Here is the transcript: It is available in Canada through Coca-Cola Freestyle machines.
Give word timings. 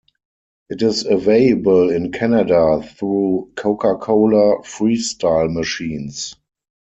It 0.71 0.81
is 0.81 1.05
available 1.05 1.91
in 1.91 2.11
Canada 2.11 2.81
through 2.97 3.51
Coca-Cola 3.55 4.63
Freestyle 4.63 5.53
machines. 5.53 6.33